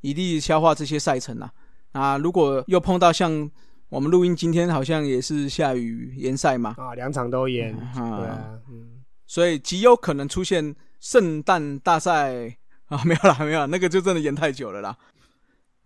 [0.00, 1.48] 以利消化这些赛程呐。
[1.92, 3.50] 啊，如果又碰到像
[3.88, 14.96] 我们录音今天好像也是下雨延赛嘛，啊，两场都延，对啊，嗯，所以极有可能出现圣诞大赛啊， 没有啦，没有，那个就真的延太久了啦。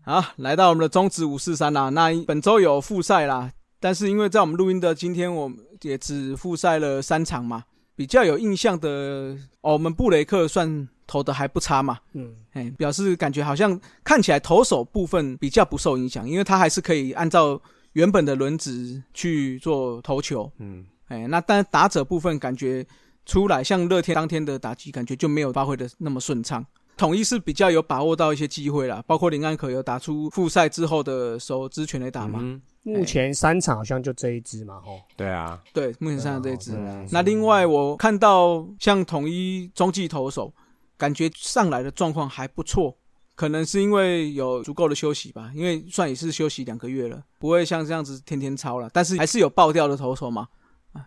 [0.02, 1.88] 好，来到我们的中职五四三啦。
[1.90, 3.50] 那本周有复赛啦，
[3.84, 7.62] 但是因为在我们录音的今天，我们也只复赛了三场嘛。
[7.94, 11.98] 比较有印象的，哦，我们布雷克算投的还不差嘛。
[12.14, 17.60] 嗯，哎，表示感觉好像看起来投手部分比较不受影响，因为他还是可以按照
[17.92, 20.50] 原本的轮值去做投球。
[20.60, 22.86] 嗯，哎，那但打者部分感觉
[23.26, 26.64] 出来，像乐天当天的打击，感觉就没有发挥的那么顺畅。
[26.96, 32.40] 统一是比较有把握到一些机会啦，包括林安可有打出复赛之后的首支全垒打嘛。
[32.84, 35.00] 目前三场好像就这一支嘛，吼。
[35.16, 36.72] 对啊，对，目前三场这一支。
[37.10, 40.54] 那另外我看到像统一中继投手，
[40.96, 42.96] 感觉上来的状况还不错，
[43.34, 50.46] 可能是因为有足够的休息吧，因为算也是休息两个月了，不会像这样子天天超了，但是还是有爆掉的投手嘛，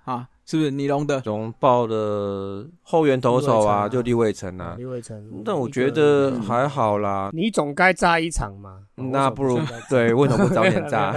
[0.04, 0.28] 啊。
[0.50, 3.90] 是不是尼龙的龙豹的后援投手啊？
[3.90, 5.22] 就李伟成啊，李伟成。
[5.44, 7.30] 但我觉得还好啦。
[7.34, 8.80] 你总该炸一场嘛？
[8.96, 11.14] 那不如对，为什么不早点炸？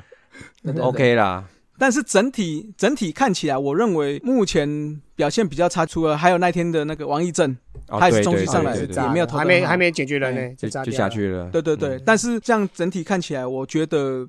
[0.80, 1.44] OK 啦。
[1.76, 7.54] 但是整体整体看起来，我认为目前表现比较差，除了还有那天的那个王义正，
[7.86, 11.50] 他也是中期上来也没有投，还没还没解决人呢，就就下去了。
[11.50, 14.26] 对对对，但是这样整体看起来，我觉得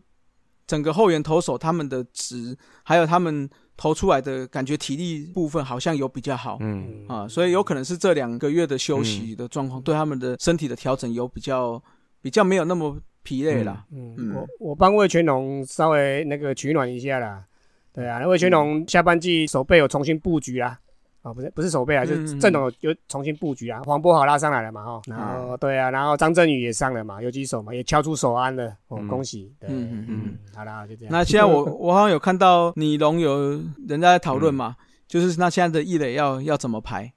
[0.68, 3.50] 整个后援投手他们的值，还有他们。
[3.78, 11.82] 投出来的感觉体力部分好像有比较好，嗯啊，所以有可能是这两个月的休息的状况对他们的身体的调整有比较
[12.22, 13.86] 比较没有那么疲累了。
[13.92, 17.46] 嗯，我我帮魏全龙稍微那个取暖一下啦。
[17.94, 20.80] 对啊，魏全龙下半季手背有重新布局啦。
[21.28, 23.82] 啊，不是不是守备啊，就是阵容有重新布局啊。
[23.86, 31.12] 黄博豪拉上来了嘛，哈，然后对啊，然后张振宇也上了嘛，有几手嘛，也敲出手安了，哦，恭喜，嗯嗯嗯，好啦，就这样。
[31.12, 34.76] 那现在我 我好像有看到你龙有人在讨论嘛，
[35.08, 37.12] 就是那现在的易磊要要怎么排？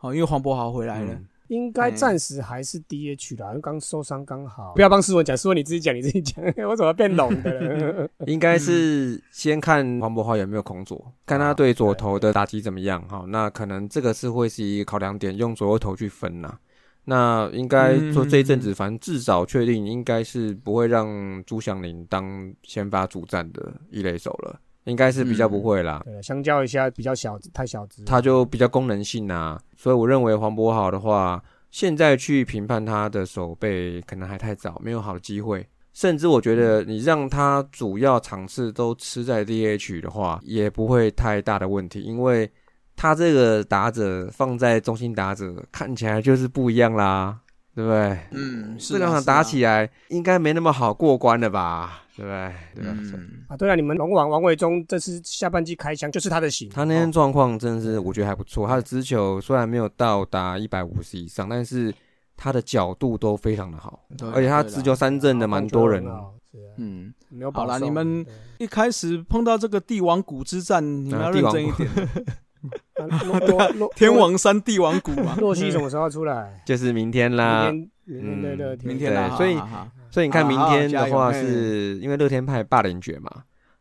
[0.00, 1.16] 哦，因为黄博豪回来了。
[1.52, 4.72] 应该暂时还是 DH 啦，刚受伤刚好。
[4.74, 8.08] 不要帮思文讲，思文你自己讲，你自己讲， 我怎么变聋的？
[8.26, 13.06] 应该是先看黄博豪有没有空左，看他对左投的打击怎么样。
[13.06, 16.56] 哈，那可能这个是会是一个考量点，用左右投去分呐。
[17.04, 24.58] 那应该说这一阵子，反正至少确定应该是不会让朱祥林当先发主战的一垒手了。
[24.84, 42.50] 应该是比较不会啦，对，相较一下比较小，太小只，它就比较功能性啊，所以我认为黄渤好的话，现在去评判他的手背可能还太早，没有好的机会，甚至我觉得你让他主要场次都吃在 DH 的话，也不会太大的问题，因为
[42.96, 47.38] 他这个打者放在中心打者看起来就是不一样啦，
[47.74, 48.18] 对不对？
[48.32, 52.01] 嗯，这两场打起来应该没那么好过关了吧？
[52.16, 52.82] 对不对？
[52.82, 52.96] 对啊，
[53.48, 58.66] 啊，对啊，你们龙王王伟忠这次下半季开枪就是他的型，他那天状况真的是我觉得还不错。
[58.66, 61.94] 他的直球虽然没有到达一百五十以上，但是
[62.36, 64.00] 他的角度都非常的好，
[64.34, 66.04] 而且他直球三振的蛮多人，
[66.76, 68.24] 嗯，没有好了，你们
[68.58, 71.88] 一开始碰到这个帝王谷之战，你们要认真一点。
[73.96, 76.62] 天王山帝王谷嘛，洛西什么时候出来？
[76.64, 77.72] 就是明天啦，
[78.04, 79.36] 明天的明天啦。
[79.36, 79.58] 所以
[80.12, 83.28] 所以你看，明天的话是因为乐天派霸凌爵嘛，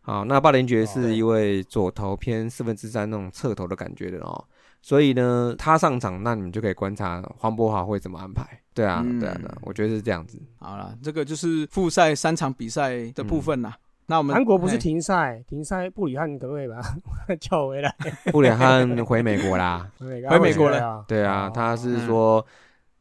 [0.02, 4.44] 好，那霸凌爵是一位左投偏四分之三那种侧投的感觉的哦，
[4.82, 8.44] 所以呢，他上场，那你们就可以观察黄博华会怎么安排。
[8.74, 10.42] 对啊，对啊，对我觉得是这样子。
[10.58, 13.76] 好了，这个就是复赛三场比赛的部分啦。
[14.06, 16.82] 那我们韩国不是停赛，停赛布里汉可不可以把
[17.28, 17.94] 他叫回来？
[18.32, 21.04] 布里汉回美国啦， 回美国了。
[21.08, 22.46] 对啊，他是说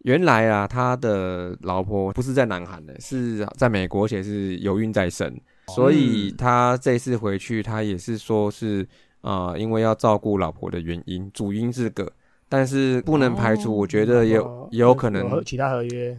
[0.04, 5.34] 原来啊，他的老婆不是在南韩的，是在美国，且是有孕在身，
[5.74, 8.86] 所以他这次回去，他也是说是
[9.20, 12.10] 啊，因为要照顾老婆的原因，主因是个，
[12.48, 16.18] 但是不能排除，我觉得有也有可能其他合约，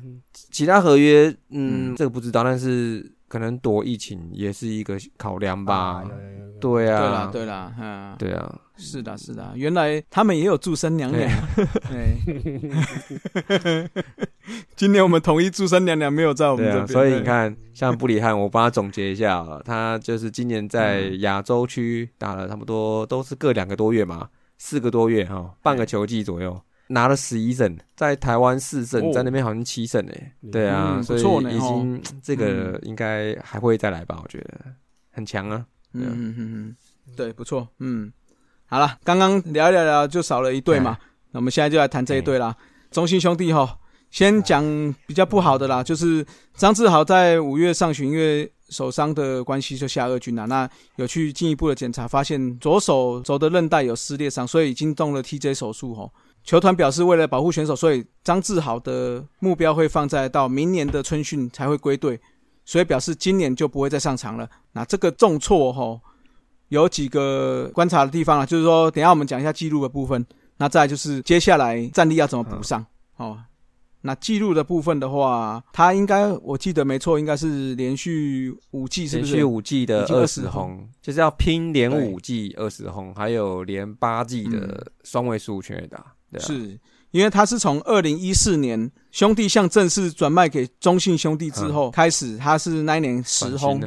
[0.52, 3.12] 其他合约，嗯，这个不知道，但是。
[3.32, 6.04] 可能躲疫情也是一个考量吧，
[6.60, 11.30] 对啊，对啦，对啦，嗯，对啊，是的，是的，原来他们也有祝生娘娘，
[11.89, 12.17] 对
[14.76, 26.60] 今年我们统一祝生娘娘没有在我们这边，所以你看，像布里汉，我帮他总结一下， 他就是今年在亚洲区打了差不多都是各两个多月嘛，四个多月哈，半个球季左右。
[26.88, 30.34] 拿了十一胜，在台湾四胜，在那边好像七胜诶。
[30.52, 31.22] 对啊，所以
[31.56, 34.20] 已经 这个应该还会再来吧？
[34.22, 34.60] 我觉得
[35.10, 35.65] 很强啊。
[35.94, 36.76] 嗯嗯嗯，
[37.15, 37.65] 对，不错。
[37.80, 38.12] 嗯，
[38.72, 40.98] 好了，刚刚聊一聊聊就少了一队嘛，
[41.32, 42.56] 那我们现在就来谈这一队啦。
[42.90, 43.78] 中信兄弟哈，
[44.12, 44.64] 先讲
[45.06, 50.48] 比较不好的啦，就是张志豪在五月上旬因为手伤的关系就下二军了。
[50.48, 56.10] 那有去进一步的检查，发现左手肘的韧带有撕裂伤，所以已经动了 TJ 手术哈。
[56.46, 62.18] 球团表示，为了保护选手，所以张志豪的目标会放在到明年的春训才会归队，
[62.64, 64.50] 所以表示今年就不会再上场了。
[64.72, 66.00] 那这个重挫哈，
[66.72, 70.26] 有几个观察的地方啊，就是说，等下我们讲一下记录的部分。
[70.58, 72.86] 那再就是接下来战力要怎么补上
[73.18, 73.38] 哦。
[74.02, 79.32] 那记录的部分的话，他应该我记得没错，应该是连续五季，是不是？
[79.34, 86.06] 连续五季的二十轰，就是要拼连五季二十轰，还有连八季的双位数全垒打。
[86.40, 86.80] 是
[87.12, 93.82] 因为他是从二零一四年兄弟向正式转卖给中信兄弟之后开始，他是那一年十轰，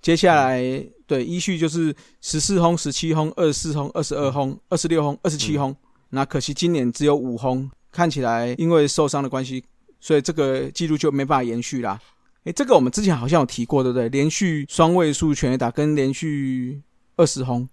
[0.00, 0.62] 接下来
[1.06, 5.74] 对依序就是十四轰、十七轰、二十四轰、二十二轰、二十六轰、二十七轰。
[6.10, 9.64] 那可惜今年只有五轰，看起来因为受伤的关系，
[10.00, 12.00] 所以这个记录就没办法延续啦。
[12.44, 14.08] 诶，这个我们之前好像有提过，对不对？
[14.08, 16.80] 连续双位数全垒打跟连续
[17.16, 17.68] 二十轰，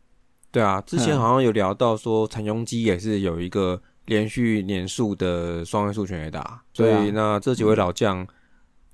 [0.51, 3.81] 对啊，之前好像有聊到说陈庸基也是有一个。
[4.07, 8.25] 连续年数的双位数全垒打，所以那这几位老将，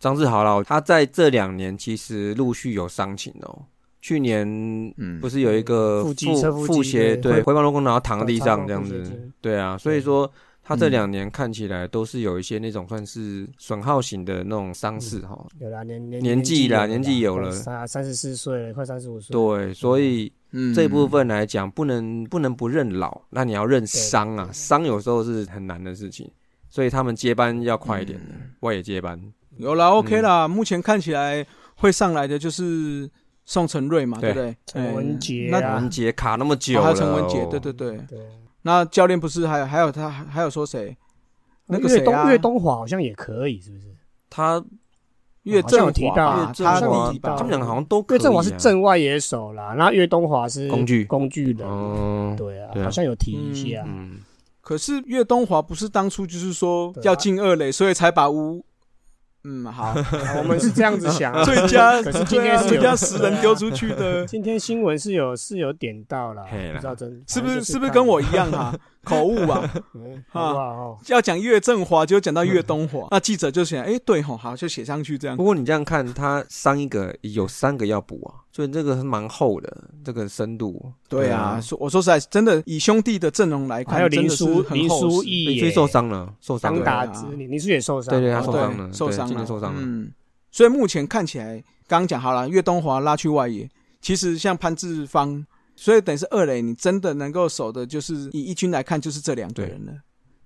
[0.04, 3.64] 张志豪老他在这两年其实陆续有伤情哦。
[4.02, 4.46] 去年
[4.98, 10.30] 嗯不是有一个腹腹斜对回防落空然后躺在地上这样子，对啊，所以说
[10.62, 15.48] 他这两年看起来都是有一些那种算是损耗型的那种伤势哈。
[15.60, 19.34] 有啦年年年纪啦，年纪有了三三十四岁了，快三十五岁。
[19.34, 20.30] 对，所以。
[20.76, 26.30] 这部分来讲，不能不能不认老，那你要认伤啊，伤有时候是很难的事情，
[26.70, 28.20] 所以他们接班要快一点，
[28.60, 29.20] 我也接班。
[29.58, 33.10] 有了，OK 啦，目前看起来会上来的就是
[33.46, 34.56] 宋承瑞嘛，对不对？
[34.66, 38.00] 陈文杰，那文杰卡那么久还有，陈文杰，对对对。
[38.62, 40.96] 那教练不是还有还有他还有说谁？
[41.68, 42.30] 那个谁啊？
[42.30, 43.96] 岳东华好像也可以，是不是？
[44.30, 44.64] 他。
[45.44, 48.02] 岳振提到，他提到，他们两个好像都。
[48.12, 53.86] 岳振华是镇外野手啦，然后岳东华是工具工具人，对啊，好像有提一下。
[54.62, 58.64] 可是岳东华不是当初就是说要进二垒，所以才把吴。
[59.46, 59.94] 嗯， 好，
[60.38, 61.34] 我们是这样子想。
[61.44, 64.26] 最佳， 可是今天最佳十人丢出去的。
[64.26, 68.74] 今天新闻是有是有点到了，不知道真是不是是不是跟我一样啊？
[69.04, 69.70] 口误 吧，
[70.32, 75.36] 啊，要讲岳振华，就讲到岳东华，那记者就写，哎，对吼，好，就写上去这样。
[75.36, 80.92] 不过你这样看，他上一个有三个要补啊，所以这个是蛮厚的，这个深度。
[81.10, 86.86] 对啊，说我说实在，真的以兄弟的阵容来看，还有林书林书义也受伤了，受伤了。
[86.86, 89.82] 打子林林书也受伤，对对，他受伤了，受伤了，受伤了。
[89.84, 90.12] 嗯，
[90.50, 93.70] 所以目前看起来，刚刚讲好了，岳东华拉去外野，
[94.02, 95.46] 其实像潘志芳。
[95.84, 99.92] 所以等于是二垒，你真的能够守的，就是以一军来看，就是这两个人了。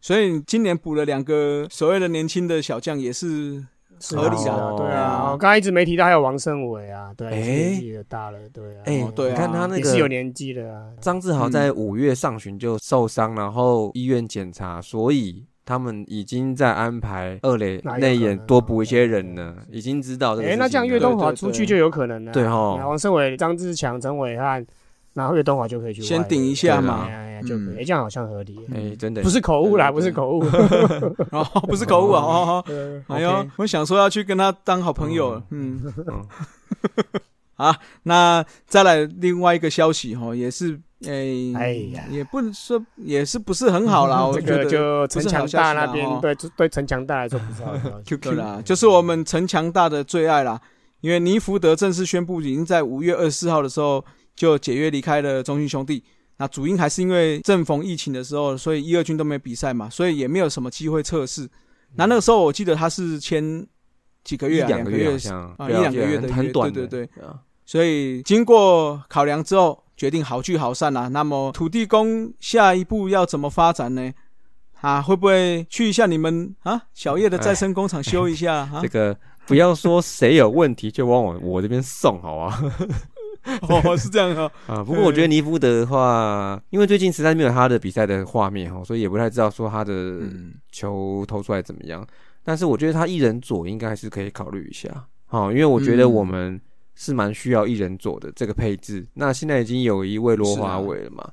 [0.02, 3.64] 所以今年补了两个所谓的年轻的小将，也是
[4.02, 4.76] 合理的。
[4.76, 8.82] 对啊，我刚刚一直没提到还有王胜伟啊，对，年纪也大了，对啊。
[8.86, 10.88] 哎，对，你看他那个也是有年纪的啊。
[11.00, 20.48] 张志豪在五月上旬就受伤，然后医院检查，所以他们已经在安排二垒内野多补一些人了，已经知道这个。
[20.48, 22.32] 哎，那这样岳东华出去就有可能了。
[22.32, 24.66] 对哈，王胜伟、张志强、陈伟汉，
[25.18, 27.08] 然后岳东华就可以去先顶一下嘛，
[27.42, 28.60] 就可这样好像合理。
[28.72, 30.44] 哎，真的不是口误啦，不是口误，
[31.34, 32.64] 哦，不是口误啊。
[33.10, 35.82] 哎呦，我想说要去跟他当好朋友，嗯。
[37.58, 40.80] 啊，那再来另外一个消息哈，也是。
[41.08, 41.12] 哎，
[41.56, 44.24] 哎呀，也不能说，也是不是很好啦。
[44.24, 48.18] 我觉得就城墙大那边，对对城墙大来说不是好消息。
[48.18, 50.62] 对啦，就是我们城墙大的最爱啦。
[51.02, 54.04] 因为尼福德正式宣布，已经在五月二十四号的时候
[54.38, 56.02] 就解约离开了中信兄弟。
[56.38, 61.50] 那主因还是因为正逢疫情的时候，所以一二军都没比赛嘛，所以也没有什么机会测试。
[61.96, 63.68] 那那个时候我记得他是签
[64.24, 65.18] 几个月，两个月
[65.58, 67.10] 啊，一两个月的很短，对对对。
[67.66, 69.84] 所以经过考量之后。
[69.98, 71.08] 决定好聚好散啦。
[71.08, 74.14] 那么土地公下一步要怎么发展呢？
[74.80, 78.70] 啊，会不会去一下你们啊小叶的再生工厂修一下？
[78.80, 79.18] 这个
[79.48, 82.62] 不要说谁有问题就往我我这边送，好啊。
[83.68, 84.52] 哦，是这样啊。
[84.68, 90.20] 啊，不过我觉得尼夫德的话，因为最近实在没有他的比赛的画面哈，所以也不太知道说他的
[90.72, 92.06] 球投出来怎么样。
[92.44, 94.90] 但是我觉得他一人左应该是可以考虑一下。
[95.26, 96.60] 好，因为我觉得我们。
[97.00, 101.24] 是蛮需要一人左的这个配置，那现在已经有一位罗华伟了嘛？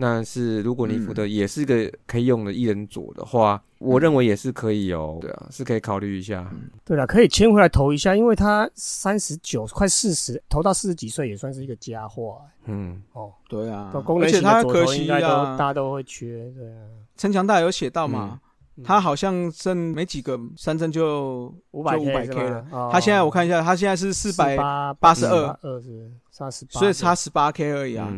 [0.00, 5.18] 那是如果你福德也是个可以用的一人左的话，我认为也是可以哦。
[5.20, 6.48] 对啊，是可以考虑一下。
[6.84, 12.38] 对了，可以签回来投一下，因为他三十九快四十，投到四十几岁也算是一个佳话。
[12.66, 16.48] 嗯，哦，对啊，而且他可惜啊，大家都会缺。
[16.56, 16.80] 对啊，
[17.16, 18.40] 陈强大有写到嘛？
[18.84, 22.64] 他好像剩没几个三针就五百五百 K 了。
[22.92, 24.56] 他现在我看一下，他现在是四百
[25.00, 28.12] 八十二，二十差十八，所以差十八 K 而已啊。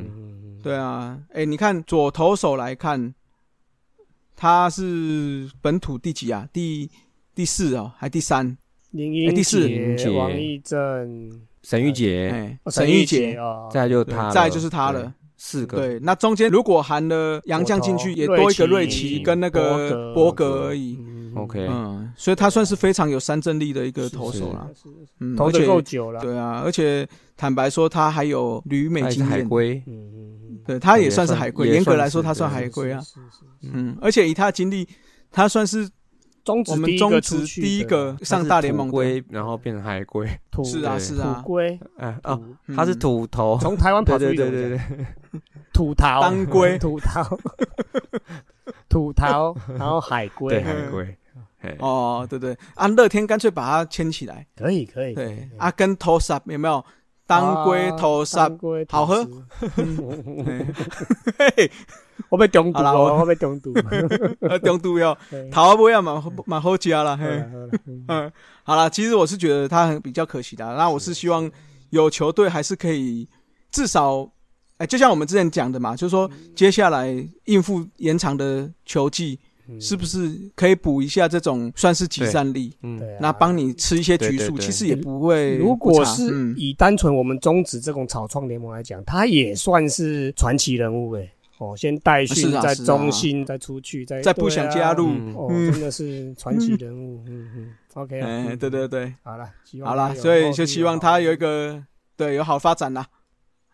[0.62, 3.14] 对啊，哎，你看左投手来看，
[4.36, 6.48] 他是本土第几啊？
[6.52, 6.90] 第
[7.34, 8.56] 第四哦，还第三？
[8.90, 9.68] 林英第四，
[10.16, 13.38] 王义正、沈玉杰、沈玉杰，
[13.70, 15.14] 再就他，再就是他了。
[15.42, 20.98] 四个对，那中间如果含了杨绛进去，也多一个瑞奇跟那个博格而已。
[21.34, 24.68] OK，嗯，所以他算是非常有三振力的一个投手了。
[25.18, 26.20] 嗯，投的够久了。
[26.20, 29.26] 对啊，而且坦白说，他还有旅美经验。
[29.26, 31.68] 海归，嗯嗯嗯，对，他也算是海归。
[31.68, 33.00] 严格来说，他算海归啊。
[33.62, 34.86] 嗯，而且以他的经历，
[35.30, 35.88] 他算是。
[36.66, 40.26] 我们中职第一个上大联盟龟，然后变成海龟，
[40.64, 42.40] 是啊是啊，土龟，哎哦，
[42.74, 44.80] 他是土头，从台湾跑出去对对对，
[45.72, 47.38] 土桃当龟，土桃，
[48.88, 51.16] 土桃，然后海龟，海龟，
[51.78, 56.84] 哦对对，啊乐天干脆把它牵起来，可以可以，对，啊跟头沙有没有？
[57.26, 58.50] 当归头沙
[58.88, 59.24] 好喝，
[62.28, 63.72] 我被中毒了，我被中毒，
[64.62, 65.16] 中毒哟，
[65.50, 67.26] 桃不要蛮蛮好吃啦，嘿，
[68.08, 68.30] 嗯，
[68.62, 71.50] 好了，其实我是觉得他很比较可惜的，那我是希望
[71.90, 73.28] 有球队还是可以
[73.70, 74.30] 至少，
[74.78, 77.12] 哎，就像我们之前讲的嘛，就是说接下来
[77.46, 79.38] 应付延长的球季。
[79.78, 82.76] 是不是可以补一下这种算是集散力？
[82.82, 85.56] 嗯，那帮你吃一些局数，其实也不会。
[85.58, 91.30] 如果是以单纯我们中职这种草创联盟来讲，他也算是传奇人物诶。
[91.60, 97.22] 哦，先代训，再中心，再出去，再再不想加入，哦，真的是 传奇人物。
[97.26, 99.46] 嗯嗯，OK，哎，对对对，好了，
[99.84, 101.84] 好了，所以就希望他有一个
[102.16, 103.06] 对有好发展啦。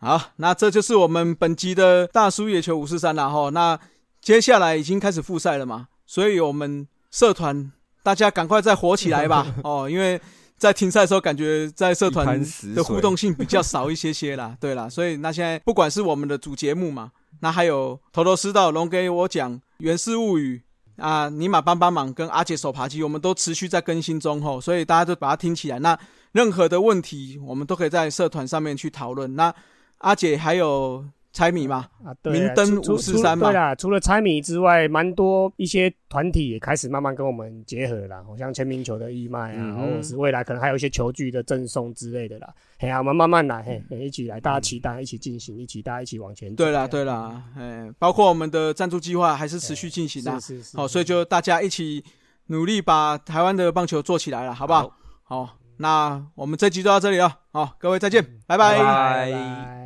[0.01, 3.51] 好，那这就是我们本集的大叔野球五四三了哈。
[3.51, 3.79] 那
[4.21, 7.71] 接下来已经开始复赛了嘛，所以我们社团
[8.03, 9.47] 大家赶快再火起来吧！
[9.63, 10.21] 哦，因为
[10.59, 14.57] 在停赛的时候，感觉在社团的互动性比较少一些些啦。
[14.61, 20.63] 对啦，所以那现在不管是我们的主节目嘛，那还有头头是道龙给我讲《源氏物语》
[21.03, 25.79] 啊，尼玛帮帮忙跟阿姐手扒鸡，我们都持续在更新中吼，所以大家都把它听起来。
[25.79, 25.99] 那
[26.33, 29.35] 任何的问题，我们都可以在社团上面去讨论。
[29.37, 29.55] 那
[29.99, 31.05] 阿姐还有。
[31.37, 42.49] 猜谜嘛，啊，明灯五四三嘛，对啦，除了猜谜之外，蛮多一些团体也开始慢慢跟我们结合了，好像签名球的义卖啊，或者是未来可能还有一些球具的赠送之类的啦。
[42.79, 46.57] 嘿啊，我们慢慢来，嘿，一起来，大家期待，一起进行，一起大家一起往前。
[46.57, 50.75] 对啦，对啦，哎，包括我们的赞助计划还是持续进行的，是是。
[50.75, 52.03] 好，所以就大家一起
[52.47, 54.91] 努力把台湾的棒球做起来了，好不好？
[55.23, 59.86] 好，那我们这集就到这里了，好，各位再见，拜拜。